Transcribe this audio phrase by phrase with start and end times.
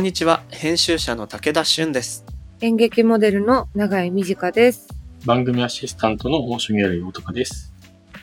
[0.00, 2.24] こんにちは、編集者の武田俊です。
[2.62, 4.88] 演劇モデルの永井美智香です。
[5.26, 7.74] 番組アシスタントのモーションギャラリー大高です。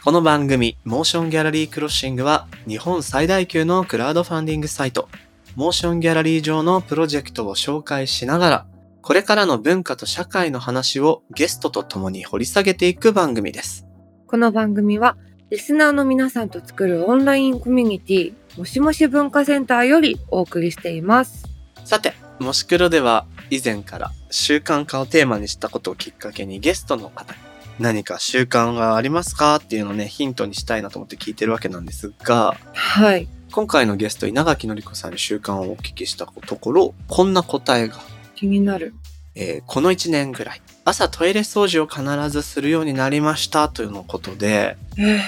[0.04, 5.08] この番組、モーションギャラリークロッシングは、日本最大級のクラウドファンディングサイト、
[5.56, 8.66] モーションギャラリー上のプロジェクトを紹介しながら、
[9.04, 13.86] これからの文化と社会の話をゲストと共に掘り下げていく番組です。
[14.26, 15.16] この番組は、
[15.52, 21.47] リスナーの皆さんと作るオンラインコミュニティ、もしもし文化センターよりお送りしています。
[21.88, 27.40] さて、もし黒では以前から習慣化をテーマにしたことをきっかけにゲストの方に
[27.80, 33.30] 何か習慣がありますかっていうのをね、ヒントにしたいなと思って聞いてるわけなんですが、はい。
[33.54, 37.96] 今回のゲスト稲垣のり子さんに習慣をお聞きしたところ、こんな答えが、
[38.36, 38.94] 気になる。
[39.36, 45.22] えーこの1年ぐらい、朝トイレ掃除を必ずするようになりましたというのことで、え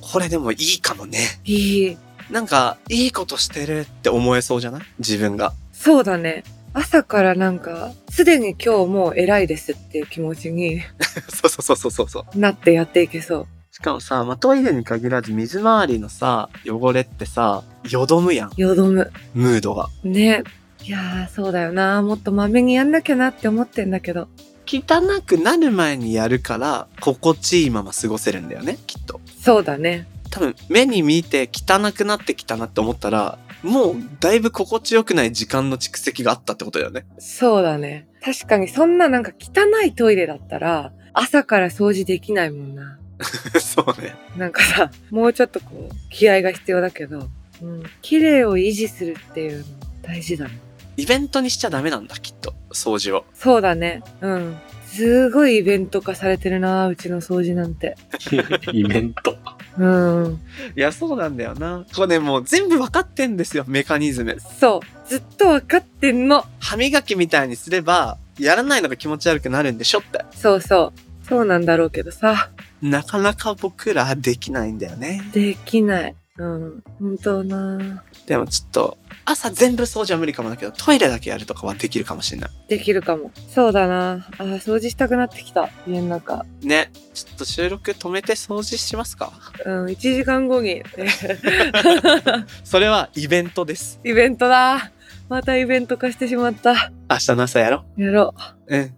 [0.00, 1.18] これでもいいかもね。
[1.44, 1.96] ー、いい。
[2.30, 4.82] なんか、いいことしてるって思えそうじゃない？
[5.00, 5.52] 自分が。
[5.80, 6.44] そうだね。
[6.74, 10.82] 朝からなんか、すでに今日もう偉いですっていう気持ちに
[11.32, 12.38] そうそうそうそうそう。
[12.38, 13.46] なってやっていけそう。
[13.72, 18.52] しかもさ、まあ、トイレに限らず水回りのさ、汚れってさ、よどむやん。
[18.58, 19.10] よどむ。
[19.32, 19.88] ムードが。
[20.04, 20.44] ね。
[20.84, 22.02] いやー、そうだよな。
[22.02, 24.28] もっとまめにやんなきゃなって思ってんだけど。
[24.66, 29.18] 汚くなる前にやるから、心地いいまま過ごせるんだよね、きっと。
[29.42, 30.06] そうだね。
[30.30, 37.06] 多分、目に見て汚くなってきたなって思ったら、もう、だいぶ心地よくない時間の蓄積があったってことだよね。
[37.18, 38.08] そうだね。
[38.22, 42.98] 確かにそんななんか汚いトイレだったら、朝から掃除できないもんな。
[43.60, 44.14] そうね。
[44.36, 47.28] なんかさ、もうちょっとこう、気合が必要だけど、
[47.62, 47.82] うん。
[48.02, 49.64] 綺麗を維持するっていうの
[50.02, 50.58] 大事だね。
[50.96, 52.54] イベントにしちゃダメなんだ、きっと。
[52.72, 53.24] 掃除を。
[53.34, 54.02] そうだね。
[54.20, 54.56] うん。
[54.92, 57.96] すごいイベント化されてるな、うちの掃除なんて。
[58.72, 59.38] イベント。
[59.78, 60.40] うん。
[60.76, 61.84] いや、そうなんだよな。
[61.94, 64.36] これね、もう全部分かってんですよ、メカニズム。
[64.58, 65.08] そう。
[65.08, 66.44] ずっとわかってんの。
[66.58, 70.24] 歯磨きみたいにすれば、やらないのが気持ち悪くなるんでしょって。
[70.34, 71.26] そうそう。
[71.28, 72.50] そうなんだろうけどさ、
[72.82, 75.22] なかなか僕らできないんだよね。
[75.32, 76.14] できない。
[76.40, 76.82] うん。
[76.98, 82.50] 本当なでもちょっと、朝全部掃除は無理かもだけど、トイレだけやるとかはできるかもしれない。
[82.68, 83.30] できるかも。
[83.48, 85.68] そうだなあー掃除したくなってきた。
[85.86, 86.46] 家の中。
[86.62, 86.90] ね。
[87.12, 89.32] ちょっと収録止めて掃除しますか？
[89.66, 90.82] うん、1時間後に。
[92.64, 94.00] それはイベントです。
[94.04, 94.92] イベントだ。
[95.28, 96.90] またイベント化してしまった。
[97.10, 98.34] 明日の朝やろやろ
[98.68, 98.76] う。
[98.76, 98.94] うん。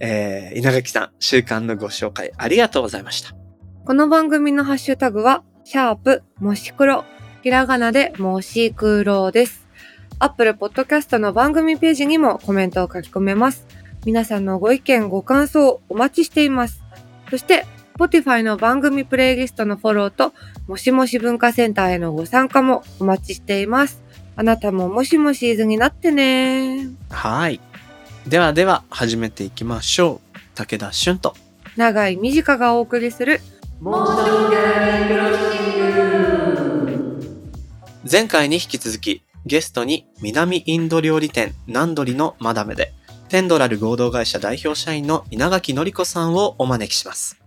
[0.00, 3.30] えー、稲垣さん、習慣のご紹介ありがとうございました。
[3.30, 3.34] う。
[3.86, 7.04] この番組のハッシュタグは、シャープ、もし黒。
[7.42, 9.66] ひらがなで、もし黒です。
[10.18, 13.66] アップルポッドキャストの番組ページにもコメントを書き込めます。
[14.04, 16.82] 皆さんのご意見、ご感想お待ちしています。
[17.30, 17.64] そして、
[17.98, 20.34] Spotify の番組プレイリストのフォローと、
[20.68, 24.02] もしもし文化センターへのご参加もお待ちしています。
[24.36, 27.60] あなたももしもしーずになってねはい。
[28.26, 30.38] ではでは、始めていきましょう。
[30.56, 31.34] 武田俊と。
[31.76, 33.40] 長い短がお送りする
[38.10, 42.92] 前回に引き続き、ゲストに南インド料理店ナンドリのマダムで、
[43.28, 47.40] テンドラル合同会社代表社員の稲垣のり子さんをお招きします。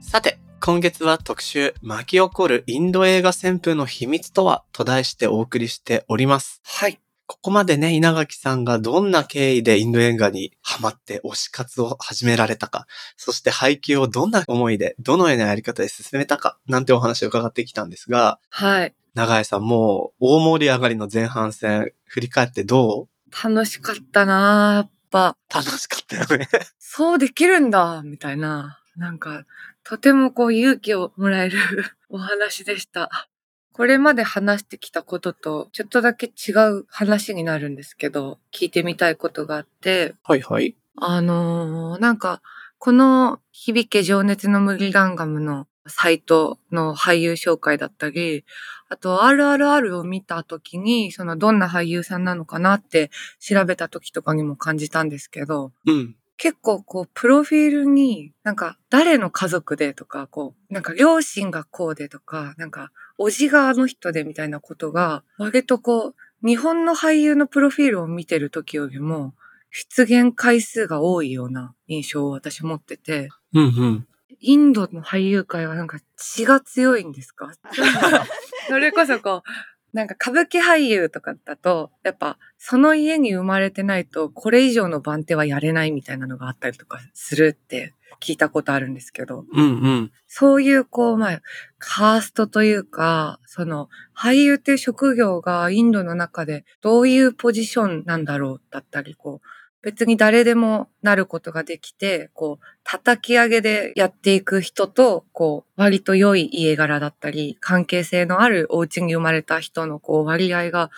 [0.00, 6.60] さて、今月は特集、巻き起こるインド映画旋風の秘密とはと題してお送りしております。
[6.64, 7.03] はい。
[7.34, 12.86] ここまでね、稲垣さんがどんな経緯でインド映画にハマって推し活を始められたか、
[13.16, 18.94] そして配給をどんな思いで、どのようなやり方で進めたか、なんてお話を伺ってきたんですが、はい。
[19.14, 23.08] 長井さんもう大盛り上がりの前半戦、振り返ってど
[23.42, 25.36] 楽しかったなーやっぱ。
[25.50, 26.48] う楽しかったよね。
[26.78, 28.80] そうできるんだみたいな。
[28.96, 29.44] なんか、
[29.82, 31.58] とてもこう勇気をもらえる
[32.08, 33.28] お話でした。
[33.74, 40.76] これまで話してきたことと、ちょっとだけ違う話になるんですけど、聞いてみたいことがあって、はいはい。
[40.96, 42.40] あのーなんか、
[42.78, 48.44] この響け情熱の麦ガンガムのサイトの俳優紹介だったり、
[48.88, 53.10] あと RRR を見た時に、そのどんな俳優さんなのかなって
[53.40, 56.14] 調べた時とかにも感じたんですけど、うん。
[56.36, 69.34] 結構こう、プロフィールに、なんか、誰の家族でとか、こう、なんか、両親がこうでとか、なんか、おじがあの人でみたいなことが、割とこう、日本の俳優のプロフィールを見てる時よりも、
[69.70, 74.06] 出現回数が多いような印象を私持ってて、うんうん。
[74.40, 77.50] インドの俳優界はなんか血が強いんですか？
[78.68, 79.48] それこそこう、
[79.94, 90.12] なんか歌舞伎俳優とかだと、やっぱその家に生まれてないとこれ以上の番手はやれないみたいなのがあったりとかするって聞いたことあるんですけど、うんうん。
[90.26, 91.42] そういうこう、まあ、
[91.78, 99.46] カーストというか、その俳優っていう職業がインドの中でどういうポジションなんだろうだったり、こう、
[99.84, 110.90] 別に誰でもなることができて、こう、叩き上げでやっていく人と、こう、割と良い家柄だったり、関係性のあるお家に生まれた人のこう、割合が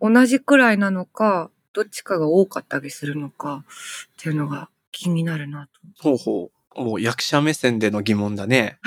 [0.00, 5.68] 同じくらいなのか、どっちかが多かったりするのか、っていうのが気になるな
[6.02, 6.02] と。
[6.10, 6.84] ほうほう。
[6.84, 8.80] もう役者目線での疑問だね。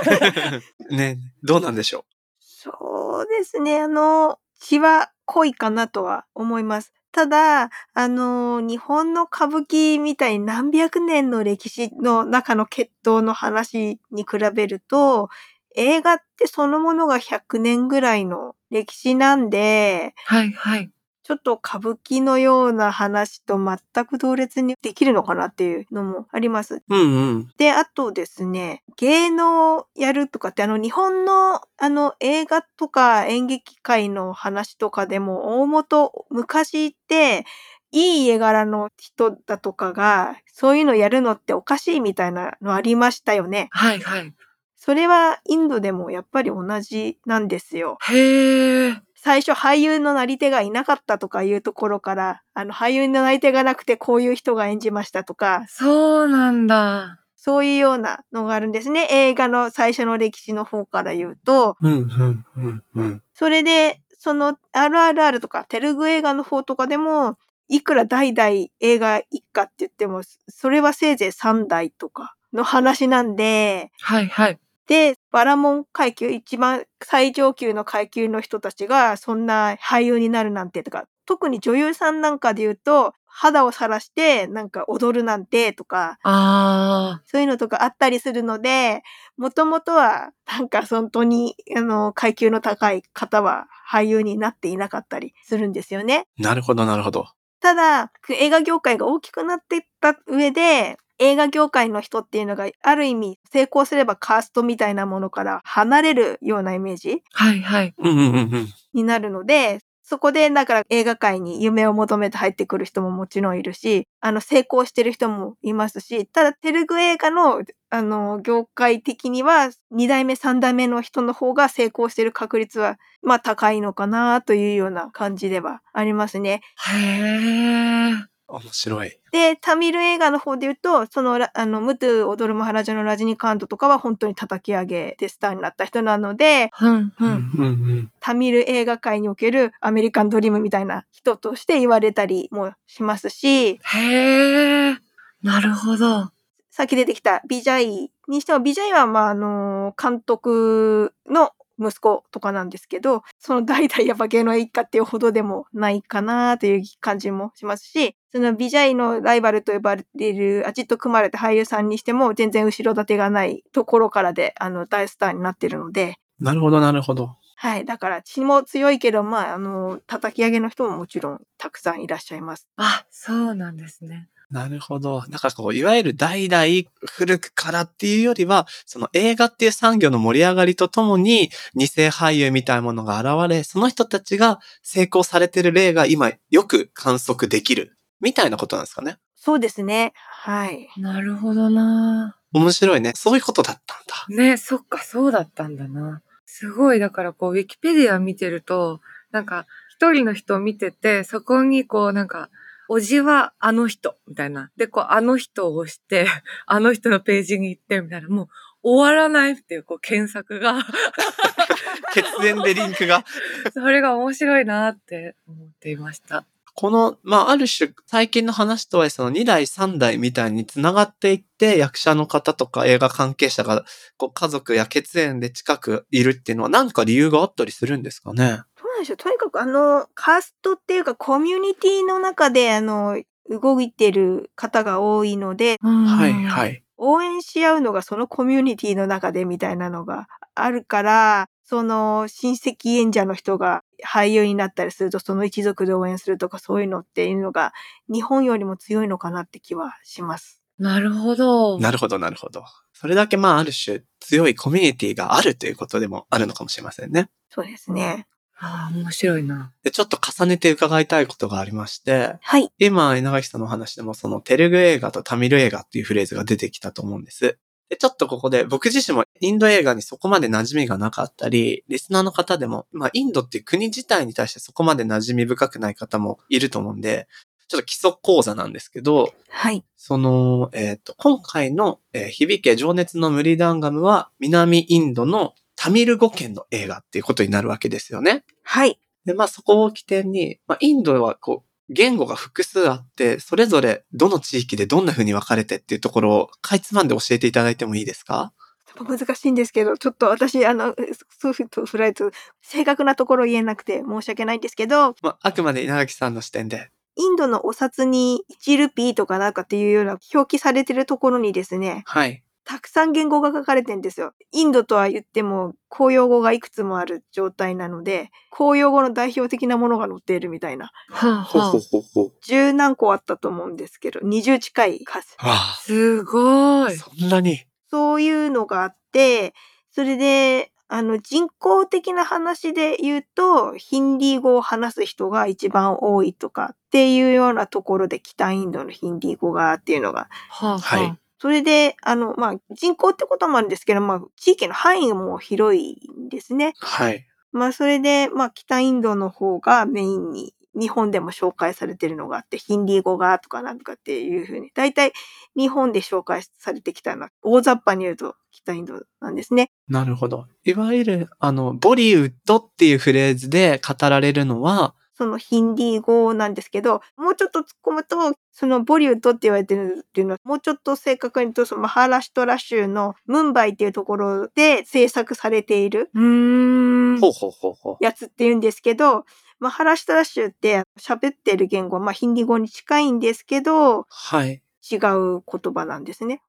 [0.90, 2.04] ね、どうなんでしょ
[2.40, 3.80] そうですね。
[3.80, 6.92] あの、血は濃いかなとは思います。
[7.14, 15.28] ただ、あの、日本の歌舞伎みたいに何百年の歴史の中の決闘の話に比べると、
[15.76, 20.93] 映画ってそのものが100年ぐらいの歴史なんで、はいはい。
[21.24, 26.76] ちょっと歌舞伎のような話と全く同列にできるのかなっていうのもあります。
[26.76, 26.82] う。
[26.90, 27.48] うんうん。
[27.56, 37.46] で、あとですね、芸能やるとかって、あの、日本の、あの、映画とか演劇界の話とかでも、大元、昔って、
[37.90, 43.68] いい家柄の人だとかが、そういうのやるのっておかしいみたいなのありましたよね。
[43.70, 44.34] はいはい。
[44.76, 47.96] それはインドでもやっぱり同じなんですよ。
[48.02, 49.03] へえ。
[49.24, 57.20] 最初俳優のなり手がいなかったとかいうところから、あの俳優のなり手がなくてこういう人が演じましたとか、そうなんだ。
[57.34, 59.08] そういうようなのがあるんですね。
[59.10, 61.78] 映画の最初の歴史の方から言うと。
[61.80, 63.22] うんうんうんうん。
[63.32, 67.38] それで、その RRR とかテルグ映画の方とかでも、
[67.68, 68.50] いくら代々
[68.80, 74.58] 映画一家って言っても、それはせいぜい3代とかの話なんで、はいはい。
[74.86, 89.02] で、バラモン階級、一番最上級の階級の人たちがそんな俳優になるなんてとか、特に女優さんなんかで言うと、肌を晒してなんか踊るなんてとか、あそういうのとかあったりするので、
[89.36, 96.26] もともとはなんか本当にあの階級の高い方は俳優になっていなかったりするんですよね。
[96.38, 97.26] なるほどなるほど。
[97.60, 107.44] ただ、映画業界が大きくなっていった上で、映画業界の人っていうのがある意味成功すればカーストみたいなものから離れるようなイメージあ。
[107.44, 107.94] はいはい。
[107.98, 108.68] うんうんうんうん。
[108.94, 126.60] になるので、そこでだから映画界に夢を求めて入ってくる人ももちろんいるし、あの成功してる人もいますし、ただテルグ映画のあの業界的には2代目3代目の人の方が成功してる確率はまあ高いのかなというような感じではありますね。
[126.92, 128.33] へえ。
[128.58, 129.18] 面白い。
[129.32, 137.14] で、タミル映画の方で言うと、その、ラあの、ムトゥ・オドル・マハラジャのラジニカントとかは本当に叩き上げでスターになった人なので、うんう。
[137.20, 144.96] うんんうんタミル映画界におけるアメリカンドリームみたいな人として言われたりもしますし、へえ。
[145.42, 146.30] なるほど。
[146.70, 167.36] さっき出てきたビジャイにしても、ビジャイは、まあ、あの、監督の息子とかなんですけど、その代々やっぱ芸能一家っていうほどでもないかなという感じもしますし、そのビジャイのライバルと呼ばれているアジット・クマルって俳優さんにしても全然後ろ盾がないところからで、あの、大スターになってるので、なるほどなるほど。
[167.56, 167.84] はい。
[167.84, 172.68] だから血も強いけど、まあ、あの、叩き上げの人ももちろんたくさんいらっしゃいます。
[172.76, 174.28] あ、そうなんですね。
[174.54, 175.24] なるほど。
[175.30, 187.98] なんかこう、いわゆる代々古くからっていうよりは、その映画っていう産業の盛り上がりとともに、二世俳優みたいなものが現れ、その人たちが成功されてる例が今よく観測できる。
[188.20, 189.18] みたいなことなんですかね。
[189.34, 190.12] そうですね。
[190.14, 190.88] はい。
[190.98, 192.36] なるほどな。
[192.52, 193.12] 面白いね。
[193.16, 194.40] そういうことだったんだ。
[194.40, 196.22] ね、そっか、そうだったんだな。
[196.46, 199.00] すごい、だからこう、ウィキペディア見てると、
[199.32, 202.50] なんか、一人の人を見てて、そこにこう、なんか、
[202.88, 204.70] おじはあの人、みたいな。
[204.76, 206.26] で、こう、あの人を押して、
[206.66, 208.28] あの人のページに行って、みたいな。
[208.28, 208.48] もう、
[208.82, 210.80] 終わらないっていう、こう、検索が。
[212.12, 213.24] 血縁でリンクが。
[213.72, 216.44] それが面白いなって思っていました。
[216.76, 223.84] この、まあ、ある種、最近の話とは、その2代、3代みたいに繋がっていって、役者の方とか映画関係者が、
[224.16, 228.62] こう、家族や血縁で近くいるっていうのは、何か理由があったりするんですかね？
[229.04, 229.16] でしょう。
[229.16, 236.82] とにかくあの、カーストっていうかコミュニティの中であの、動いてる方が多いので、はい、はいい。
[236.96, 247.72] 応援し合うのがそのコミュニティの中でみたいなのがあるから、その親戚演者の人が俳優になったりすると、その一族で応援するとかそういうのっていうのが
[248.10, 250.60] 日本よりも強いのかなって気はします。
[250.78, 251.78] なるほど。
[251.78, 252.64] なるほど、なるほど。
[252.92, 257.28] それだけ、まあ、ある種、強いコミュニティがあるということでもあるのかもしれませんね。
[257.50, 258.26] そうですね。
[258.64, 259.72] ああ、面白いな。
[259.82, 262.70] で、ちょっと重ねて伺いたいことがありまして、はい。
[262.78, 267.58] 今、稲垣さんのお話でもそのテルグ映画とタミル映画っていうフレーズが出てきたと思うんです。
[267.90, 277.28] で、ちょっとここで僕自身もインド映画にそこまで馴染みがなかったり、リスナーの方でも、まあインドっていう国自体に対してそこまで馴染み深くない方もいると思うんで、
[277.68, 279.84] ちょっと基礎講座なんですけど、はい。
[279.96, 285.54] その、えっ、と、今回の、えー響け情熱のムリダンガムは南インドの
[285.84, 288.42] タミル語圏の映画っていうことになるわけですよね。
[288.62, 288.98] はい。
[289.26, 298.54] で、まあそこを起点に、まあインドはこう、言語が複数あって、それぞれどの地域でどんな風に分かれてっていうところを、かいつまんで教えていただいてもいいですか？
[298.96, 300.96] 難しいんですけど、ちょっと私、あの、
[301.38, 302.30] そういうとフライト、
[302.62, 306.88] 正確なところ言えなくて申し訳ないんですけど、まあ、あくまで稲垣さんの視点で。
[307.16, 312.42] インドのお札に1ルピーとかなんかっていうような表記されてるところにですね、はい。
[312.64, 314.32] たくさん言語が書かれてんですよ。
[314.52, 320.90] インドとは言っても公用語がいくつもある状態なので、公用語の代表的なものが載っているみたいな。
[321.10, 321.70] はあ、ほうはあ。
[321.72, 322.32] ほうほうほう。
[322.42, 325.36] 十何個あったと思うんですけど、20近い数。
[325.82, 326.96] すごい。
[326.96, 327.58] そんなに？
[327.90, 329.54] そういうのがあって、
[329.90, 340.28] それで、あの、人工的な話で言うと、ヒンディー語を話す人が一番多いとかっていうようなところで北インドのヒンディー語がっていうのが。
[340.50, 346.72] はあ、はいはそれで、あの、まあ、人口ってこともあるんですけど、まあ、地域の範囲も広いんですね。
[346.78, 347.26] はい。
[347.52, 355.12] まあ、それで、まあ、北インドの方がメインに、日本でも紹介されてるのがあって、ヒンディー語がとかなんとかっていうふうに、大体
[355.54, 359.70] 日本で紹介されてきたのは、大雑把に言うと北インドなんですね。
[359.86, 360.46] なるほど。
[360.64, 368.16] いわゆる、あの、ボリウッドっていうフレーズで語られるのは、そのヒンディー語なんですけど、もうちょっと突っ込むと、
[368.50, 377.20] そのボリウッドって言われてるっていうのは、もうちょっと正確に言うと、そのマハラシュトラ州のムンバイっていうところで制作されているうーん。
[377.20, 377.96] ほうほうほうほう。
[378.00, 379.24] やつって言うんですけど、
[379.60, 384.60] マハラシュトラ州って喋ってる言語は、まあヒンディー語に近いんですけど、はい。
[384.90, 386.42] 違う言葉なんですね。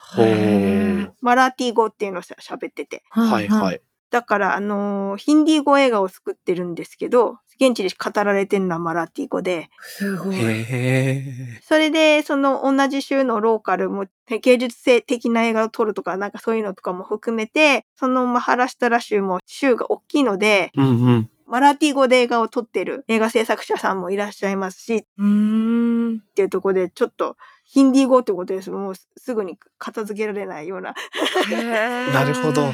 [1.21, 3.03] マラティ語っていうのをしゃ喋ってて。
[3.09, 3.81] はいはい。
[4.15, 10.35] だから、あのーヒンディー語映画を作ってるんですけど、現地で語られてるのはマラティ語で、すごい。
[10.37, 11.59] へえ。
[11.61, 21.29] それで、その同じ州のローカルも芸術性的な映画を撮るとか、なんかそういうのとかも含めて、そのマハラシュタラ州も州が大きいので、うんうん。
[21.45, 26.21] マラティ語で映画を撮ってる映画制作者さんもいらっしゃいますし、っうーん。
[26.35, 28.71] ていうところで、ちょっとヒンディー語ってことです。
[28.71, 30.93] もうすぐに片付けられないような。
[32.13, 32.71] なるほど。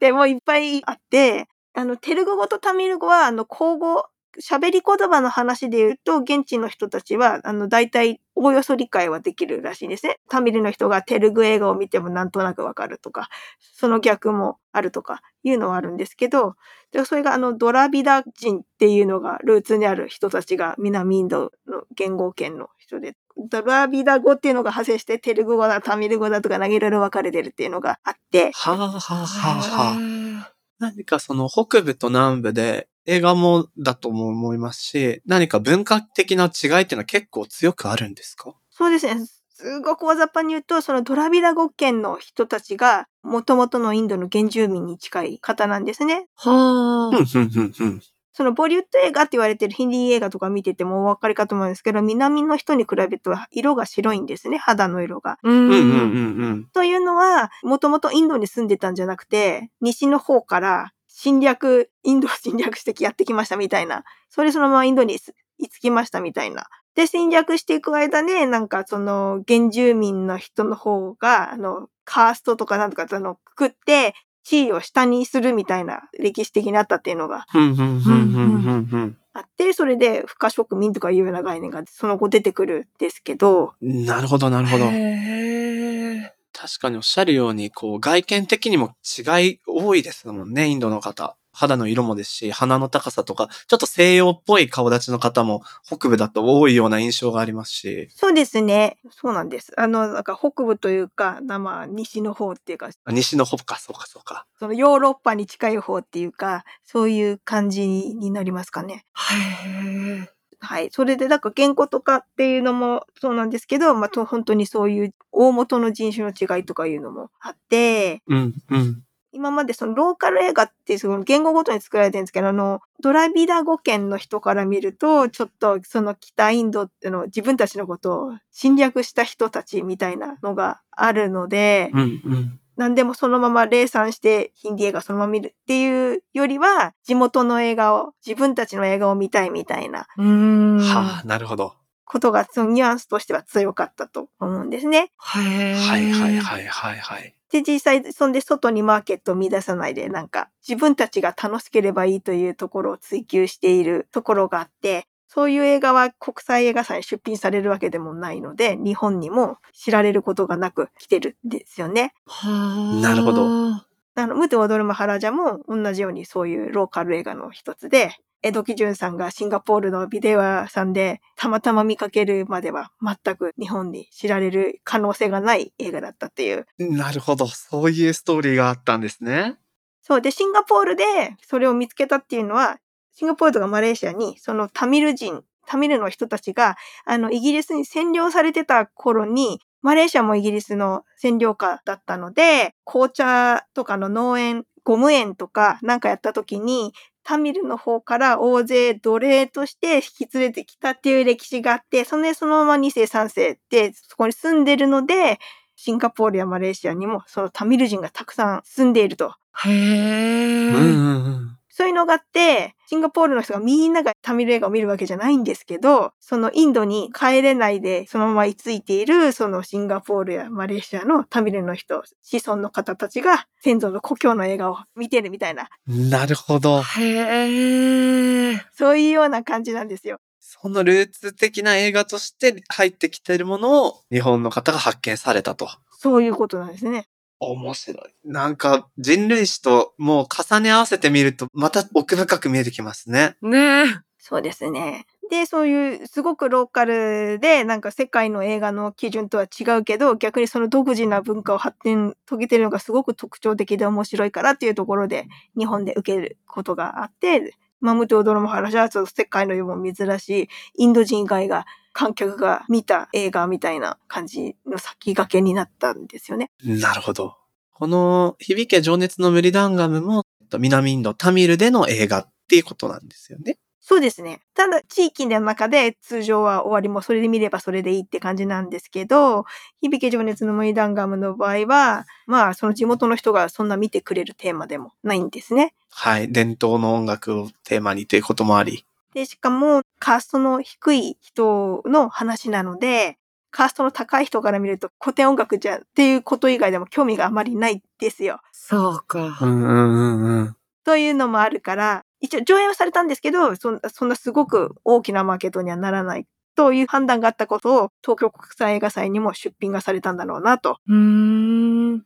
[0.00, 4.04] で、もいっぱいあって、あの、テルグ語とタミル語は、あの、口語、
[4.40, 10.18] 喋り言葉の話で言うと、現地の人たちは、あの、大体、おおよそ理解はできるらしいんですね。
[10.28, 13.28] タミルの人がテルグ映画を見てもなんとなくわかるとか、
[13.58, 16.54] その逆もあるとかいうのはあるんですけど、
[16.92, 23.16] でそれがあの、ドラビダ人っていうのがルーツにある人たちが南インドの言語圏の人で、
[23.50, 30.52] ドラビダ語っていうのが派生して、テルグ語だ、タミル語だとか、いろいろ分かれてるっていうのがあって、はあはあはあはあ。
[30.78, 38.54] 何かその北部と南部で映画もだとも思いますし、何か文化的な違いっていうのは結構強くあるんですか？
[38.70, 39.26] そうですね。
[39.54, 46.26] すごく大雑把に言うと、そのドラビダ語圏の人たちが、元々のインドの原住民に近い方なんですね。
[46.36, 47.18] はうん、あ。
[47.18, 48.00] うん、うん、うん。
[48.32, 55.38] そのボリウッド映画って言われてるヒンディー映画とか見ててもお分かりかと思うんですけど、南の人に比べると色が白いんですね、肌の色が。
[55.42, 56.44] ううん、うん、うん、ん。
[56.44, 56.68] うん。
[56.72, 64.04] というのは、もともとインドに住んでたんじゃなくて、西の方から侵略、インドを侵略してやってきましたみたいな。
[64.30, 65.18] それそのままインドに
[65.58, 66.68] 居つきましたみたいな。
[66.94, 79.18] で、侵略していく間で、なんかその原住民の人の方が、あの、カーストとかなんとかあの、くくって、地位を下にするみたいな歴史的にあったっていうのがうん、うん、うん、うん、うん。
[79.34, 84.84] あって、それで不可植民とかいうような概念がその後出てくるんですけど、なるほど、なるほど。
[84.84, 91.36] へー確かにおっしゃるように、こう、外見的にも違い多いですもんね、インドの方。
[91.52, 98.98] 肌の色もですし、鼻の高さとか、ちょっと西洋っぽい顔立ちの方も北部だと多いような印象がありますし、そうですね。
[99.10, 99.72] そうなんです。
[99.76, 104.46] あの、なんか北部というか、なまあ、西の方っていうか、あ西の方か、そうか、そうか。
[104.58, 109.04] そのヨーロッパに近い方っていうか、そういう感じになりますかね。
[109.14, 110.88] へーはい。
[110.90, 119.02] それで、だから言語とかっていうのもそうなんですけど、まあ、と本当にそういう大元の人種の違いとかいうのもあって、うん、うん。
[119.30, 132.60] 今までそのローカル映画ってその言語ごとに作られてるんですけど、あの、ドラビダ語圏の人から見ると、ちょっとその北インドっていうのを自分たちのことを侵略した人たちみたいなのがあるので、うん、うん。
[132.78, 140.78] 何でもそのまま霊産してヒンディ映画そのまま見るっていうよりは、地元の映画を、自分たちの映画を見たいみたいなうーん。
[140.78, 141.74] はあ、なるほど。
[142.04, 145.10] ことが、そのニュアンスとしては強かったと思うんですね。
[145.16, 147.34] はいはいはいはいはい。
[147.50, 162.14] で、実際、そんで外にマーケットを見出さないで、なんか、自分たちが楽しければいいというところを追求しているところがあって、そういう映画は国際映画祭に出品されるわけでもないので、日本にも知られることがなく来てるんですよね。
[162.26, 163.00] はあ。
[163.02, 176.66] なるほどあの、ムテ踊るマハラジャも同じようにそういうローカル映画の一つで、江戸基準さんがシンガポールのビデオ屋さんでたまたま見かけるまでは全く日本に知られる可能性がない映画だったっていう。
[176.78, 177.46] なるほど。
[177.48, 179.56] そういうストーリーがあったんですね。
[180.02, 180.20] そう。
[180.22, 181.04] で、シンガポールで
[181.42, 182.78] それを見つけたっていうのは、
[183.18, 196.92] シンガポールとかマレーシアにそのタミル人、タミルの人たちが、あの、イギリスに占領されてた頃に、マレーシアもイギリスの占領下だったので、紅茶とかの農園、ゴム園とかなんかやった時に、
[197.24, 205.40] タミルの方から大勢奴隷として引き連れてきたっていう歴史があって、そのねそのまま2世3世ってそこに住んでるので、
[205.74, 209.34] シンガポールやマレーシアにもそのタミル人がたくさん住んでいると。
[209.64, 210.68] へえ。
[210.68, 211.57] うんうんうん。
[211.78, 226.82] そういうのがあって、シンガポールの人がみんながタミル映画を見るわけじゃないんですけど、そのインドに帰れないでそのまま居ついている、そのシンガポールやマレーシアのタミルの人、子孫の方たちが先祖の故郷の映画を見てるみたいな、なるほど。
[226.82, 228.60] へえ。
[228.72, 230.18] そういうような感じなんですよ。
[230.40, 235.70] そのルーツ的な映画として入ってきているものを日本の方が発見されたと。
[235.92, 237.06] そういうことなんですね。
[237.40, 238.14] 面白い。
[238.24, 243.36] なんか人類史ともう重ね合わせてみるとまた奥深く見えてきますね。
[243.42, 243.84] ねえ。
[244.18, 245.06] そうですね。
[245.30, 255.26] で、そういうすごくローカルで、なんか世界の映画の基準とは違うけど、逆にその独自な文化を発展遂げてるのがすごく特徴的で面白いからっていうところで、
[255.56, 261.66] 日本で受けることがあって、マムと踊るも話はちょっと世界の世も珍しい、インド人以外が
[261.98, 266.52] 観客が見た映画みたいな感じの先駆けになったんですよね。
[266.62, 267.34] なるほど。
[267.72, 270.22] この響け情熱のムリダンガムも
[270.56, 273.58] 南インドタミルでの映画っていうことなんですよね。
[273.80, 274.38] そうですね。
[274.54, 279.44] ただ、地域の中で通常は終わりもそれで見ればそれでいいって感じなんですけど、
[279.80, 285.74] 響け情熱のムイダンガムの場合は、まあ、その地元の人がそんな見てくれるテーマでもないんですね。
[285.90, 286.30] はい。
[286.30, 288.84] 伝統の音楽をテーマにということもあり。
[289.18, 293.18] で、しかも、カーストの低い人の話なので、
[293.50, 298.40] カーストの高い人から見ると古典音楽じゃっていうこと以外でも興味があまりないですよ。
[298.52, 299.38] そうか。
[299.40, 300.56] うんうんうんうん。
[300.84, 310.78] というのもあるから、一応上映はされたんですけど、そんなそんなすごく大きなマーケットにはならないという判断があったことを東京国際映画祭にも出品がされたんだろうなと。
[310.86, 312.04] うーん。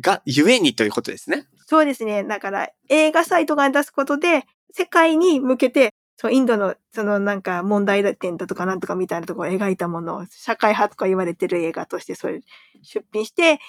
[0.00, 1.48] が、ゆえにということですね。
[1.66, 2.24] そうですね。
[2.24, 12.40] だから映画サイトが出すことで世界に向けてそう、インドの、そのなんか問題点だとかなんとかみたいなところを描いたものを、社会派とか言われてる映画としてそれ
[12.82, 13.60] 出品して、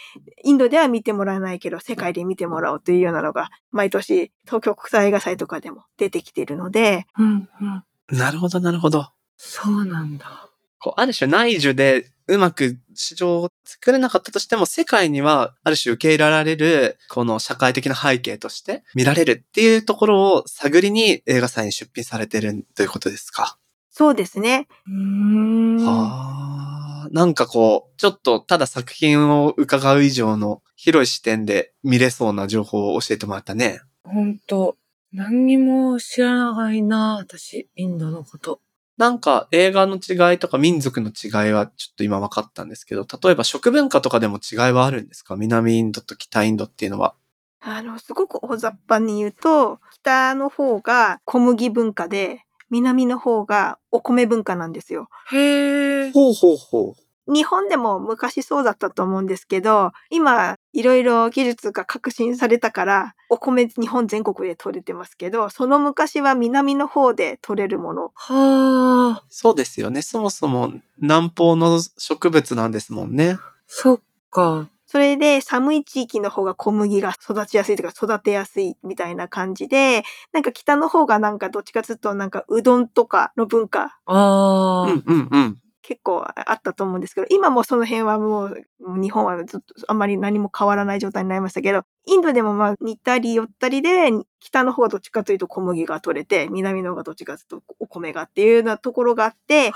[0.43, 8.17] インドでは見てもらえないけど、世界で見てもらおうというようなのが、毎年東京国際映画祭とかでも出てきているので、うんうん。
[8.17, 9.09] なるほど、なるほど。
[9.35, 10.49] そうなんだ。
[10.79, 23.57] こう、ある種内需でうまく市場を作れなかったとしても、世界にはある種受け入れられる、この社会的な背景として見られるっていうところを探りに映画祭に出品されてるということですか？
[23.91, 24.67] そうですね。
[24.87, 25.77] うーん。
[25.85, 27.09] はあ。
[27.11, 33.81] なんかこう、ちょっとただ作品を伺う以上の広い視点で見れそうな情報を教えてもらったね。
[34.03, 34.75] ほんと。
[35.13, 38.59] 何にも知らないな、私、インドのこと。
[38.97, 45.35] なんか映画の違いとか民族の違いはちょっと今分かったんですけど、例えば食文化とかでも違いはあるんですか？
[45.35, 47.13] 南インドと北インドっていうのは。
[47.61, 55.09] あの、すごく大雑把に言うと、北の方が小麦文化で、南の方がお米文化なんですよ。
[55.31, 56.11] へえ。
[56.11, 57.06] ほうほうほう。
[57.27, 68.11] 日本でも昔そうだったと思うんですけど、今、いろいろ技術が革新されたから、お米日本全国で取れてますけど、その昔は南の方で取れるもの。
[68.15, 69.23] はあ。
[69.29, 70.01] そうですよね。
[70.01, 73.37] そもそも南方の植物なんですもんね。
[73.67, 73.99] そっ
[74.31, 74.69] か。
[74.89, 84.81] それで寒い地域の方が小麦が育ちやすいとか育てやすいみたいな感じで、なんか北の方がなんかどっちかずっとなんかうどんとかの文化ああ。
[84.83, 85.57] うんうんうん。
[85.87, 94.09] 結構あったと思うんですけど、今もその辺はもう日本はずっとあんまり何も変わらない状態になりましたけど、インドでもまあ似たり寄ったりで、
[94.41, 99.71] 北の方がどっちかというと小麦が取れて、南の方がどっちかというとお米がっていうようなところがあって。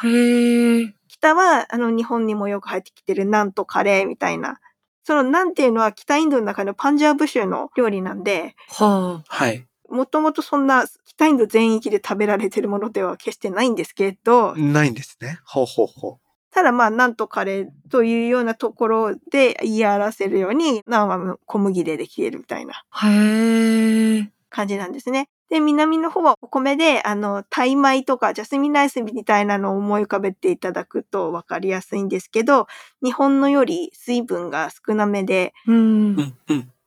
[1.08, 4.60] 北はあの日本にもよく入ってきてるなんとカレーみたいな
[5.04, 9.66] そのなんていうのは北インドの中のパンジャーブ州の料理なんで、ははい。
[9.92, 15.40] もともとそんな北インド全域で食べられてるものでは決してないんですけど、ないんですね。
[15.46, 16.20] ほうほうほ
[16.52, 23.10] ただまあ、なんとカレーというようなところで言い表せるように、ナンは小麦でできているみたいなあ。
[23.10, 24.32] へえ。
[24.50, 25.30] 感じなんですね。
[25.50, 32.68] で、南の方はお米で、あの、タイ米とかジャスミンライスみたいなのを思い浮かべていただくと分かりやすいんですけど、
[33.02, 36.34] 日本のより水分が少なめで、うん。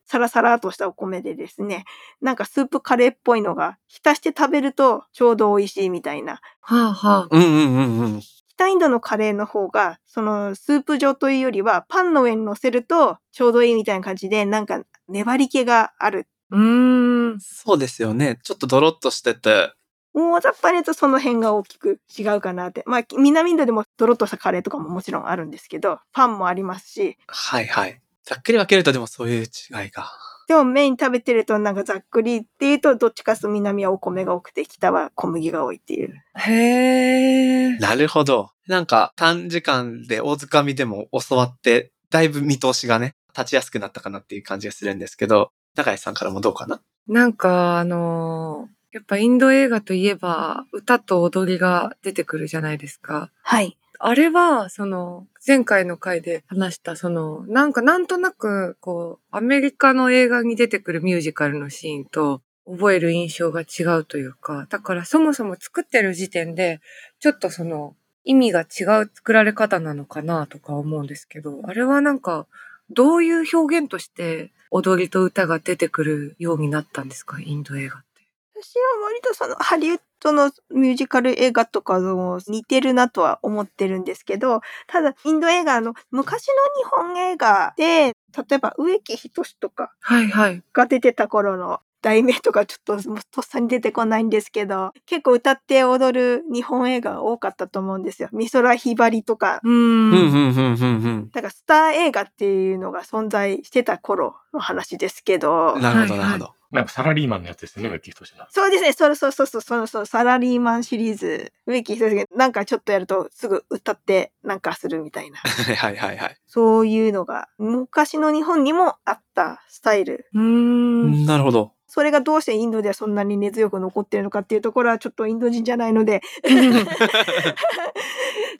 [0.04, 1.84] サラサラとしたお米でですね、
[2.20, 6.40] なんかスープカレーっぽいのが、浸して食べるとちょうど美味しいみたいな。
[6.60, 7.28] はあはあ。
[7.30, 8.20] うんうんうんうん。
[8.48, 16.28] 北インドのカレーの方が、そのスープ状というよりは、パンの上に乗せるとちょうどいいみたいな感じで、なんか粘り気がある。
[16.50, 17.40] うーん。
[17.40, 18.38] そうですよね。
[18.42, 19.72] ちょっとドロッとしてて。
[20.16, 22.84] 大雑把に言うとその辺が大きく違うかなって。
[22.86, 28.00] まあ、南インドでもドロッとしたカレーとかももちろんあるんですけど、パンもありますし、はいはい。
[28.24, 29.44] ざっくり分けるとでもそういう違
[29.86, 30.10] いが。
[30.46, 36.14] でもメイン食べてるとなんかざっくりっていうと、どっちかと南はお米が多くて、北は小麦が多いっていう。
[36.36, 37.78] へえ。
[37.78, 38.50] なるほど。
[38.66, 46.80] なんか短時間で大掴みでも教わって、だいぶ見通しがね、立ちやすくなったかなっていう感じがするんですけど、高井さんからもどうかな？
[47.08, 53.32] なんか、あのーやっぱインド映画といえば、歌と踊りが出てくるじゃないですか。
[53.42, 53.76] はい。
[54.06, 66.82] あれは、その、前回の回で話した、その、なんかなんとなく、こう、アメリカの映画に出てくるミュージカルのシーンと、覚える印象が違うというか、だからそもそも作ってる時点で、
[67.18, 72.46] ちょっとその、意味が違う作られ方なのかなとか思うんですけど、あれはなんか、
[72.90, 78.20] どういう表現として踊りと歌が出てくるようになったんですか、インド映画って。
[78.54, 88.16] 私は割とそのハリウッドのミュージカル映画とかも似てるなとは思ってるんですけど、ただインド映画の昔の日本映画で、
[88.48, 90.62] 例えば植木仁とかはいはい。
[90.72, 98.28] が出てた頃の題名とかちょっともうとっさに出てこないんですけど、結構歌って踊る日本映画が多かったと思うんですよ。
[98.32, 99.60] 美空ひばりとか。
[99.64, 100.12] うん、ん。
[100.12, 106.54] うん、うん、うん、だからスター映画っていうのが存在してた頃の話ですけどうん。、なるほど、はいなるほど。
[106.74, 108.46] なんかサラリーマンのやつですよね、植木仁の。
[108.50, 108.92] そうですね。
[108.92, 111.52] そうそうそうそう、そうそう、サラリーマンシリーズ。
[111.66, 115.36] 植木先生なんかちょっとやるとすぐ歌ってなんかするみたいな。
[115.46, 116.36] はいはいはいはい。
[116.48, 120.26] そういうのが昔の日本にもあったスタイル。
[120.34, 121.26] うーん。
[121.26, 121.72] なるほど。
[121.86, 126.22] それがどうしてインドではそんなに根強く残ってるのかっていうところはちょっとインド人じゃないので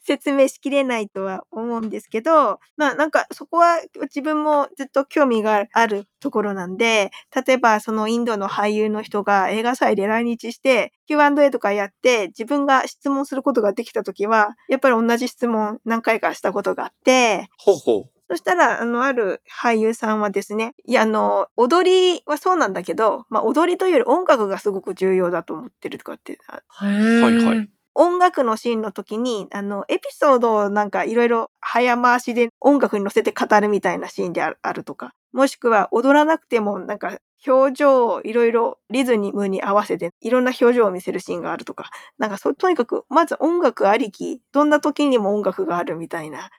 [0.05, 7.11] 説明しきれないとは思うんですけど、まあなんかそこは自分もずっと興味があるところなんで、
[7.47, 26.39] 例えばそのインドの俳優の人が映画祭で来日して Q&A とかやって自分が質問することができたときは、やっぱり同じ質問何回かしたことがあって、ほうほそしたら、あの、ある俳優さんはですね、いや、あの、踊りはそうなんだけど、まあ、踊りというより音楽がすごく重要だと思ってるとかって、
[26.69, 46.51] はいはい音楽のシーンの時に、あの、エピソードをなんかいろいろ早回しで音楽に乗せて語るみたいなシーンであるとか、もしくは踊らなくてもなんか表情をいろいろリズムに合わせていろんな表情を見せるシーンがあるとか、なんかそう、とにかくまず音楽ありき、どんな時にも音楽があるみたいな。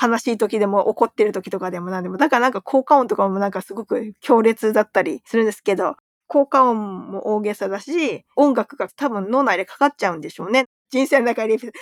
[0.00, 2.16] 悲しい時でも怒ってる時とかでも何でも。
[2.18, 10.66] だからなんか効果音とかもなんかすごく強烈だったりするんですけど、効果音も大げさだし、音楽が多分脳内でかかっちゃうんでしょうね。
[10.90, 11.72] 人生の中で必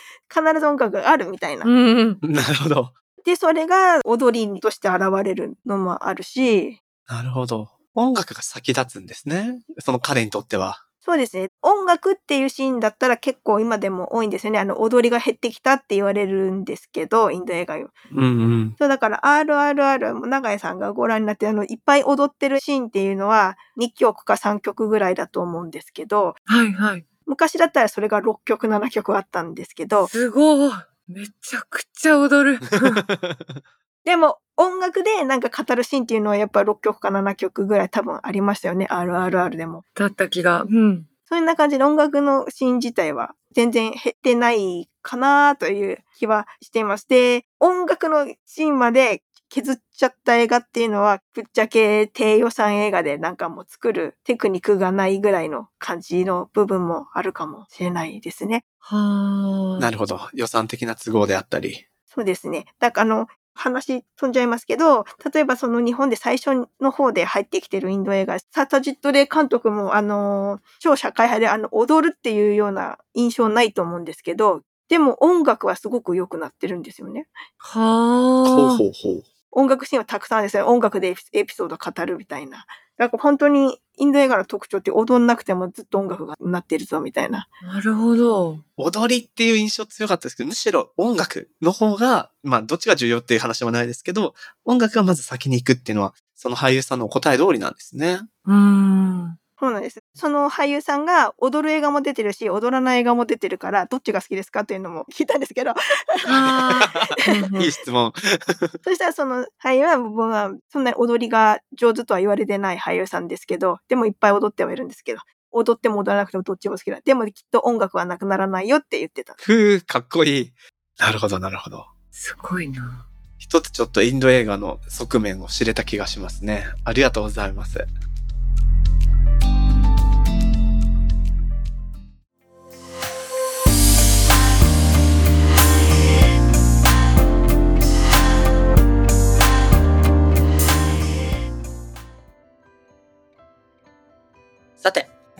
[0.58, 1.66] ず音楽があるみたいな。
[1.66, 2.18] うん。
[2.22, 2.92] なるほど。
[3.24, 7.68] で、それが踊りとして現れるのもあるし、なるほど。
[7.94, 9.62] 音楽が先立つんですね。
[9.78, 10.83] その彼にとっては。
[11.06, 11.50] そうですね。
[11.60, 14.58] 音楽っていうシーンだったら結構今でも多いんですよね。
[14.58, 17.90] あの、踊りが減ってきたって言われるんですけど、インド映画よ。
[18.10, 18.26] うんう
[18.64, 18.74] ん。
[18.78, 27.04] そう、だから RRR も長井さんがご覧になって、あの、いっぱい踊ってるシーンっていうのは2曲か3曲ぐらいだと思うんですけど、はいはい。
[27.26, 30.72] 昔だったらそれが6曲、7曲あったんですけど、すごい。
[31.06, 32.58] めちゃくちゃ踊る。
[34.04, 38.86] でも音楽でなんか語るシーンっていうのはやっぱ6曲か7曲ぐらい多分ありましたよね。
[38.90, 39.82] RRR でも。
[39.94, 40.62] だった気が。
[40.62, 41.06] うん。
[41.26, 47.08] そんな感じで音楽のシーン自体は全然減ってないかなという気はしています。
[47.08, 58.64] で、音楽のシーンまで削っちゃった映画っていうのは、ぶっちゃけ低予算映画でなんかもう作るテクニックがないぐらいの感じの部分もあるかもしれないですね。
[58.78, 59.80] はあ。
[59.80, 60.20] なるほど。
[60.34, 61.86] 予算的な都合であったり。
[62.06, 62.66] そうですね。
[62.78, 77.26] だからあの、話飛んじゃいますけど、例えばその日本で最初の方で入ってきてるインド映画、サタジットレイ監督もあの、超社会派であの、踊るっていうような印象ないと思うんですけど、でも音楽はすごく良くなってるんですよね。
[77.58, 78.48] はあ。
[78.48, 79.22] ほうほうほう。
[79.52, 80.66] 音楽シーンはたくさんあるんですよ。
[80.66, 82.66] 音楽でエピソードを語るみたいな。
[82.96, 87.48] だから本当にインド映画の特徴って踊んなくてもずっと音楽がなってるぞみたいな。
[87.62, 88.58] なるほど。
[88.76, 98.20] 踊りっていう印象強かったですけど、むしろ音楽の方が、まあ、どっちが重要っていう話はないですけど、音楽がまず先に行くっていうのは、その俳優さんのお答え通りなんですね。
[98.46, 99.38] うーん。
[99.58, 100.02] そうなんです。
[100.14, 105.74] その俳優さんが踊る映画も出てるし、踊らない映画も出てるから、どっちが好きですかっていうのも 聞いたんですけど、
[107.60, 108.12] いい質問。
[108.84, 115.20] そしたらその俳優は、僕はそんなに踊りが上手とは言われてない俳優さんですけど、でもいっぱい踊ってはいるんですけど、
[115.52, 117.00] 踊っても踊らなくてもどっちも好きだ。
[117.04, 119.36] でもきっと音楽はなくならないよって言ってた。
[119.38, 120.52] ふう、かっこいい。
[120.98, 121.86] なるほど、なるほど。
[122.10, 123.06] すごいな。
[123.38, 126.66] 一つちょっとインド映画の側面を知れた気がしますね。
[126.84, 127.86] ありがとうございます。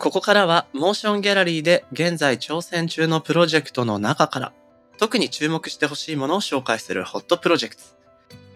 [0.04, 4.52] ここからはモーションギャラリーで現在挑戦中のプロジェクトの中から
[4.98, 7.82] 特に注目してほしいものを紹介するホットプロジェクト。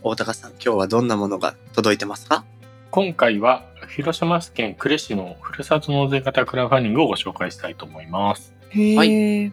[0.02, 2.44] 大高さん、今日はどんなものが届いてますか？
[2.90, 3.64] 今回は
[3.96, 8.54] 広島県呉市のふるさと納税型クラウドファンディングをご紹介したいと思います。
[8.68, 9.50] へはえ。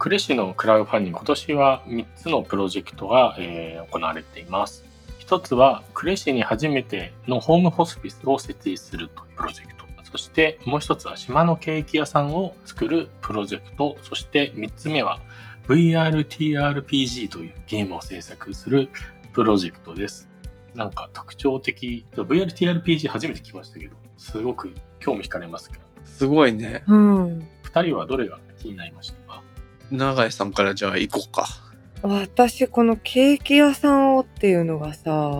[0.00, 4.84] 呉市のクラウドファンディング、今年は3つのプロジェクトが、えー行われています。
[5.20, 9.85] 一つは呉市に初めてのホームホスピスを設立するというプロジェクト。
[10.10, 13.96] そしてもう一つは島のケーキ屋さんを作るプロジェクト。
[14.02, 15.20] そして3つ目は
[15.68, 18.88] VRTRPG というゲームを制作する
[19.32, 20.28] プロジェクトです。
[20.74, 26.84] なんか特徴的、VRTRPG 初めて聞きましたけど、すごく興味惹かれますけど、すごいね。
[26.86, 27.48] うん。
[27.64, 29.42] 2人はどれが気になりましたか？
[29.90, 31.46] 永井さんからじゃあ行こうか。
[32.02, 35.32] 私、このケーキ屋さんをっていうのがさ、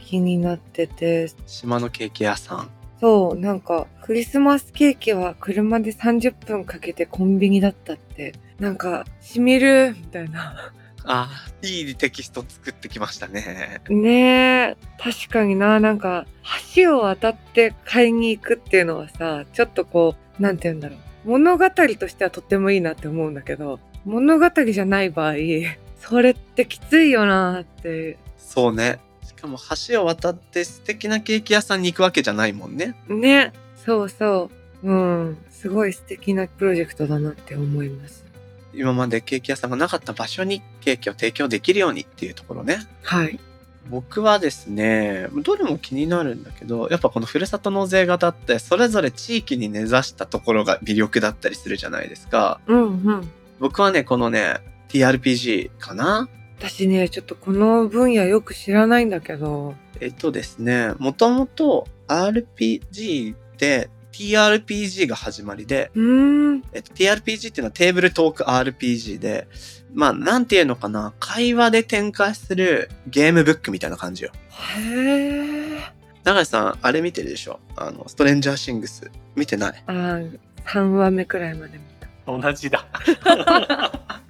[0.00, 2.70] 気になってて、島のケーキ屋さん。
[3.00, 10.72] そう、なんか、クリスマスケーキは車で30分かけてコンビニだったって、なんか、しみるみたいな。
[11.04, 11.30] あ、
[11.62, 13.80] いいテキスト作ってきましたね。
[13.88, 16.26] ねえ、確かにな、なんか、
[16.74, 20.98] 橋を渡って買いに行くっていうのはさ、ちょっとこう、なんて言うんだろう。
[21.24, 25.34] 物語としてはとってもいいなって思うんだけど、物語じゃない場合、
[25.98, 28.18] それってきついよなって。
[28.36, 28.98] そうね。
[29.40, 32.94] しかも橋を渡って素敵なケーキ屋さんに行くわけじゃないもんね。
[33.08, 34.50] ね、そうそ
[34.82, 34.86] う。
[34.86, 38.22] うん、すごい素敵なプロジェクトだなって思います。
[38.74, 42.80] 今までケーキ屋さんがなかった場所にケーキを提供できるようにっていうところね。
[43.02, 43.40] はい。
[43.88, 52.60] 僕はですね、どれも気になるんだけど、やっぱこのふるさと納税型ってそれぞれ地域に根ざしたところが魅力だったりするじゃないですか。
[52.66, 53.30] うんうん。
[53.58, 54.58] 僕はね、このね、
[54.90, 56.28] TRPG かな
[56.60, 59.74] 私ね、ちょっとこの分野よく知らないんだけど。
[60.00, 65.90] えっとですね、もともと RPG で TRPG が始まりで。
[66.74, 69.48] えっと、TRPG っていうのはテーブルトーク RPG で、
[69.94, 74.30] まあ、なんていうのかな、会話で展開するゲームブックみたいな感じよ。
[74.76, 75.78] へえ。
[76.24, 77.58] 永井さん、あれ見てるでしょ？
[77.76, 79.10] あの、ストレンジャーシングス。
[79.34, 79.82] 見てない？
[79.86, 82.38] あー3話目くらいまで見た。
[82.38, 82.86] 同じだ。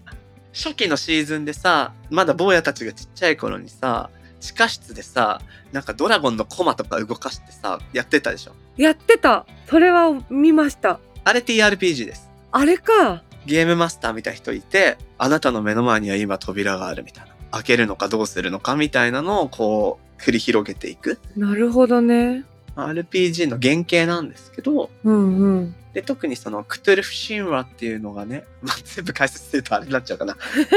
[0.52, 4.10] 初期のシーズンでさ、まだ坊やたちがちっちゃい頃にさ、
[4.40, 5.40] 地下室でさ、
[5.72, 8.52] なんかドラゴンのコマとか動かしてさ、やってたでしょ？
[8.76, 10.98] やってたそれは見ました。
[11.24, 12.30] あれ TRPG です。
[12.50, 13.22] あれか。
[13.46, 17.34] ゲームマスターみたいな人いて、あなたの目の前には今扉があるみたいな。
[17.52, 21.18] 開けるのかどうするのかみたいなのをこう、繰り広げていく。
[21.36, 22.44] なるほどね。
[22.76, 25.74] RPG の原型なんですけど、うんうん。
[25.92, 30.36] で、特にそのクトゥルフ神話っていうのがね、 まあ、全部解説するとあれになっちゃうかな。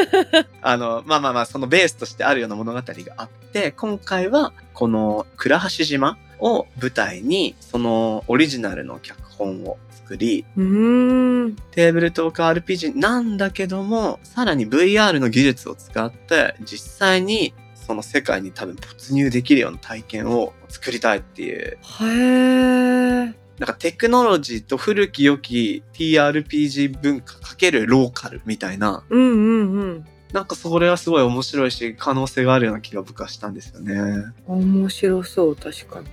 [0.62, 11.56] あの、まあまあまあ、そのベースとしてあるような物語があって、今回はこの倉橋島を舞台に、そのオリジナルの脚本を作り、うーん。
[11.71, 23.42] テーブルトーク RPG なんだけども、さらに VR の技術を使って、実際にその世界に多分没入できるような体験を作りたいっていう、へえ。
[23.59, 30.05] なんかテクノロジーと古き良き TRPG 文化かけるローカルみたいな、うんうんうん。
[30.33, 34.23] なんかそれはすごい面白いし、可能性があるような気が僕はしたんですよね。
[34.47, 36.07] 面白そう、確かに。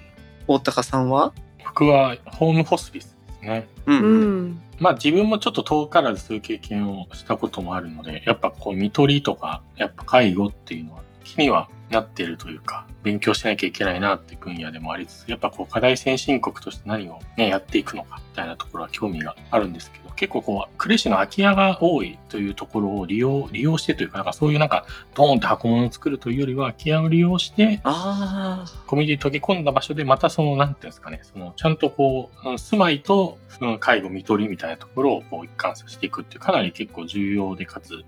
[0.46, 1.32] 大高さんは？
[1.64, 3.68] 僕はホームホスピスですね。
[3.86, 4.46] うん、ううん。
[4.48, 4.62] ん。
[4.78, 11.02] まあ自分もちょっと遠からずそういう経験をしたこともあるので、やっぱこう見取りとか、やっぱ介護っていうのは
[11.34, 28.86] 気にはなっているというか、勉強しなきゃいけないなって分野でもありつつ、やっぱこう課題先進国として何をね、やっていくのかみたいなところは興味があるんですけど、結構こう、呉市の空き家が多いというところを利用、利用してというか、なんかそういうなんか、ドーンって箱物を作るというよりは、空き家を利用して、ああ。
[28.86, 38.04] コミュニティに溶け込んだ場所で、またその、なんていうんですかね、その、ちゃんとこう、うん住まいと、うん介護、見取りみたいなところをこう一貫させていくっていう、かなり結構重要で、かつ、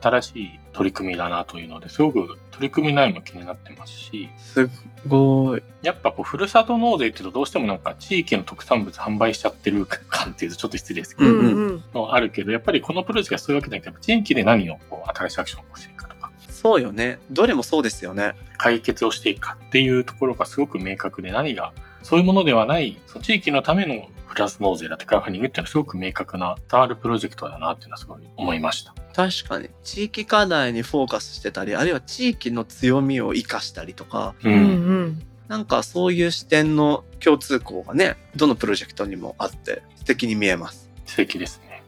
[0.00, 4.68] 新しい取り組みだなというので、すごく取り組み内容も気になってますし、す
[5.06, 5.62] ごい。
[5.82, 17.18] やっぱこう、ふるさと納税っていうとどうしてもなんか地域の特産物販売しちゃってる感っていうとちょっと失礼ですけど、うんうんうんのあるけど、やっぱりこのプロジェクトはそういうわけじゃなくて、地域で何をこう新しいアクションを起こしていくかとか、そうよね。
[17.30, 18.34] どれもそうですよね。
[18.58, 28.94] 解決をしていくかっていうところがすごく明確で、何が、そういうものではない、その地域のためのプラス納税だってクラファンディングっていうのはすごく明確な伝わるプロジェクトだなっていうのはすごい思いました。
[29.14, 29.70] 確かに。
[29.82, 34.52] 地域課題にフォーカスしてたり、あるいは地域の強みを生かしたりとか、うん。
[34.52, 40.90] うんんなんかそういう視点の共通項がね、どのプロジェクトにもあって素敵に見えます。
[41.06, 41.82] 素敵ですね。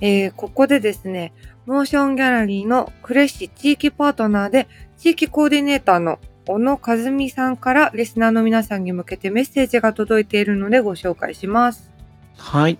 [0.00, 1.32] えーここでですね、
[1.66, 4.68] モーションギャラリーの呉市地域パートナーで
[4.98, 11.90] 地域コーディネーターの小野和美さんからリスナーの皆さんに向けてメッセージが届いているのでご紹介します。
[12.36, 12.78] はい。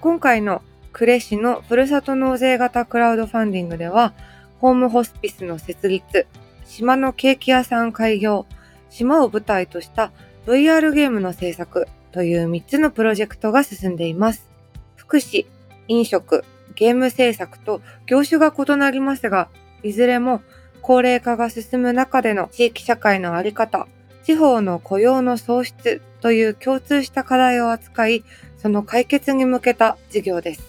[0.00, 4.14] 今回の呉市のふるさと納税型クラウドファンディングでは、
[4.58, 6.26] ホームホスピスの設立、
[6.64, 8.46] 島のケーキ屋さん開業、
[8.88, 10.12] 島を舞台とした
[10.46, 14.48] VR ゲームの制作という3つのプロジェクトが進んでいます。
[14.96, 15.46] 福祉、
[15.88, 16.42] 飲食、
[16.74, 19.48] ゲーム制作と業種が異なりますが、
[19.82, 20.42] いずれも
[20.88, 23.86] 高齢化が進む中での地域社会のあり方、
[24.24, 28.24] 地方の雇用の創出という共通した課題を扱い、
[28.56, 30.62] その解決に向けた事業です。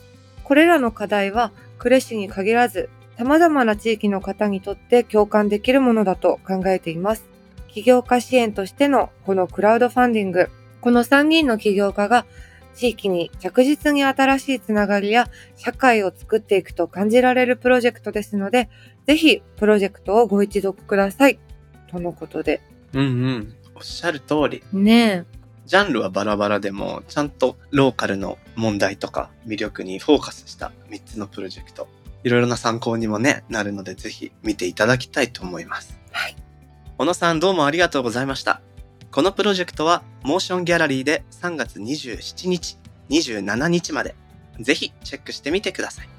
[0.44, 7.24] これらの課題は、呉市に限らず、様々な地域の方にとって共感できるものだと考えています。
[7.70, 10.50] 起業家支援としてのこのクラウドファンディング、
[10.82, 12.26] この3人の起業家が
[12.80, 18.70] 地域に着実に新しいつながりや社会を作っていくと感じられるプロジェクトですので、
[19.06, 21.39] ぜひプロジェクトをご一読ください。
[21.92, 22.62] とのことで。
[22.94, 23.56] うんうん。
[23.76, 24.63] おっしゃる通り。
[24.72, 25.26] ね
[25.65, 31.89] ジャンルはバラバラでも、ちゃんとローカルの問題とか魅力にフォーカスした3つのプロジェクト。
[32.24, 36.00] いろいろな参考にもね、なるので、ぜひ見ていただきたいと思います。
[36.13, 36.36] はい。
[36.98, 38.62] 小野さんどうもありがとうございました。
[39.12, 42.78] このプロジェクトは、モーションギャラリーで3月27日、
[43.10, 44.13] 27日まで、
[44.60, 46.10] ぜひチェックしてみてください。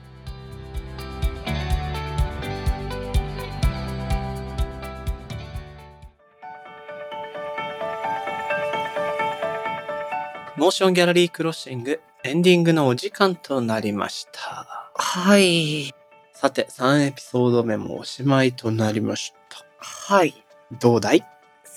[10.56, 14.90] モーションギャラリークロッシングエンディングのお時間となりました。
[14.94, 15.94] はい。
[16.34, 19.64] さて、3エピソード目もおしまいとなりました。
[19.78, 20.34] はい。
[20.80, 21.24] どうだい？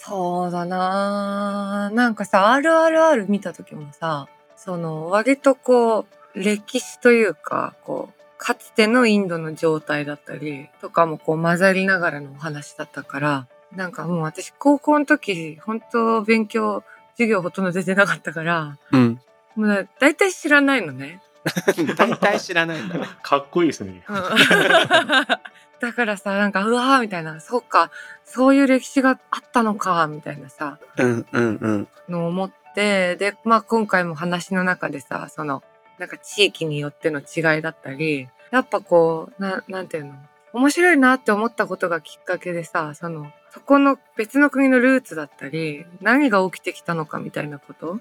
[0.05, 19.21] そうだなぁなんかさ、RRR 見た時もさ、その、割とこう、歴史というか、こう、かつてのインドの状態だったり、とかもこう混ざりながらのお話だったから、なんかもう私高校の時、本当勉強、授業ほとんど出てなかったから、うん。
[19.55, 21.21] もうだいたい知らないのね。
[21.97, 23.07] 大体知らないんだね。
[23.21, 24.03] かっこいいですね。
[24.09, 24.15] うん
[25.83, 27.91] だからさ、なんか、うわーみたいな、そうか、
[28.23, 31.87] そういう歴史があったのか、みたいなさ、うんうんうん。
[32.07, 35.61] のを思って、で、まあ今回も話の中でさ、その、
[35.99, 40.13] なんか地域によっての違いだったり、やっぱこう、ななんていうの
[40.53, 47.99] 面白いなって思ったことがきっかけでさ、その、そこの別の国のルーツだったり、何が起きてきたのかみたいなこと。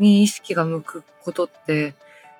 [0.00, 1.94] に意識が向くことって、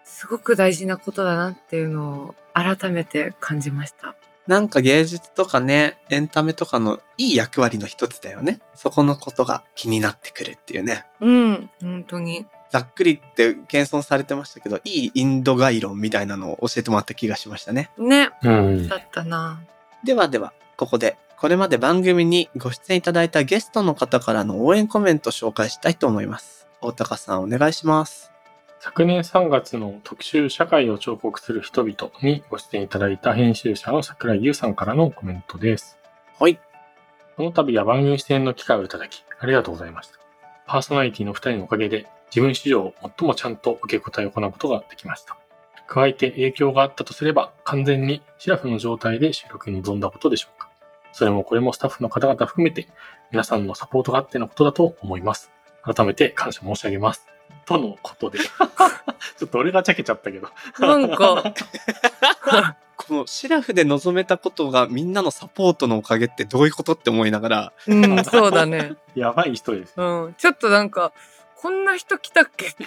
[0.05, 4.17] すごく大事なことだなっていうのを改めて感じました。
[4.49, 8.61] なんか芸術とかね、エンタメとかのいい役割の一つだよね。
[8.75, 11.05] そこのことが気になってくるっていうね。
[11.21, 12.47] うん、本当に。
[12.71, 17.91] ざっくりって謙遜されてましたけど、いいインド概論みたいなのを教えてもらった気がしましたね。
[17.99, 18.97] ね、うんだ。
[18.97, 19.61] ったな。
[20.03, 26.67] ではでは、ここで、これまで番組にご出演いただいたゲストの方からの応援コメントを紹介したいと思います。
[26.81, 28.33] 大高さんお願いします。
[28.81, 35.99] 昨年3月の特集社会を彫刻する人々にご出演いただいた編集者の桜井優さんからのコメントです。
[36.39, 36.61] はい。
[37.37, 40.19] この度は番組出演の機会をいただき、ありがとうございました。
[40.67, 45.37] パーソナリティの2人のおかげで、自分史上最もちゃんと受け答えを行うことができました。
[45.89, 50.71] 加えて影響があったとすれば、完全にシラフの状態で収録に臨んだことでしょうか。
[51.11, 52.87] それもこれもスタッフの方々含めて、
[53.33, 55.51] 皆さんのサポートがあってのことだと思います。
[55.83, 57.27] 改めて感謝申し上げます。
[57.69, 58.39] とのことで。
[58.41, 60.49] ちょっと俺がちゃけちゃったけど。
[60.81, 61.53] なんか、
[62.97, 68.95] このシラフで望めたことがみんなのサポートのおかげってどういうことって思いながら、うん、そうだね。
[69.15, 69.95] やばい人です。
[69.97, 70.35] うん。
[70.37, 71.13] ちょっとなんか、
[71.57, 72.75] こんな人来たっけ？
[72.79, 72.87] だ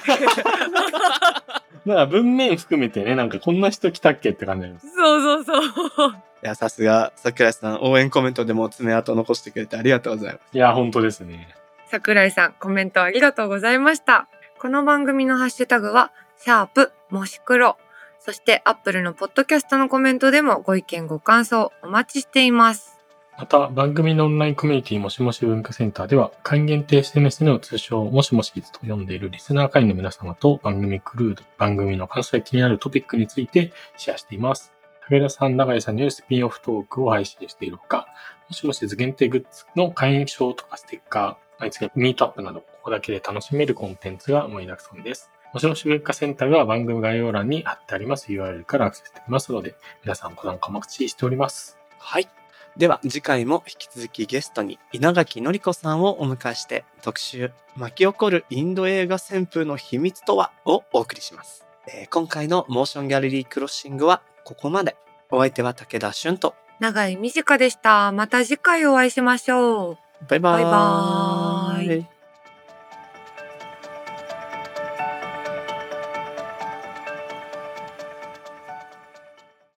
[1.95, 4.87] から文面含めてね、なんかこんな人来たっけって感じです。
[4.95, 6.11] そうそうそう。
[6.11, 10.43] いや、さすが桜井さん、応援コメントでも爪痕残してくれてありがとうございます。
[10.53, 11.55] いや、本当ですね。
[11.89, 14.27] 桜井さん、コメントありがとうございました。
[14.61, 17.77] この番組のハッシュタグは、シャープ、もし黒。
[18.19, 22.99] そして、アップルのポッドキャストのコメントでもご意見ご感想お待ちしています。
[23.39, 34.71] また、番組のオンラインコミュニティもしもし文化センターでは、会員限定 SNS の通称もしもしと呼んでいるリスナー会員の皆様と番組クルード、番組の関西気になるトピックについてシェアしています。
[35.09, 38.05] 武田さん、永井さんによるスピンオフトークを配信しているほか、
[38.47, 45.29] もしもし図限定グッズの会員証とかステッカーー、毎月ミートアップなど、ここだけで楽しめるコンテンツが盛りだくさんです。
[45.53, 51.77] もしもし文化センターは番組概要欄に貼ってあります URL からアクセスできますので、皆さんご参加お待ちしております。
[51.99, 52.29] はい。
[52.77, 64.95] では次回も引き続きゲストに稲垣のり子さんをお迎えして特集巻き起こるインド映画旋風の秘密とはをお送りします、えー今回のモーションギャラリークロッシングはここまで。
[65.33, 68.11] お相手は武田俊と長井美智香でした。
[68.11, 70.10] また次回お会いしましょう。
[70.27, 70.63] バイバーイ。
[70.63, 72.20] バイバーイ